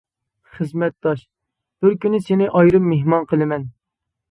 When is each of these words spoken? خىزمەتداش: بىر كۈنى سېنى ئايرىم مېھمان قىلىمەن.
خىزمەتداش: 0.53 1.21
بىر 1.85 1.95
كۈنى 2.07 2.23
سېنى 2.29 2.49
ئايرىم 2.55 2.91
مېھمان 2.95 3.31
قىلىمەن. 3.35 3.71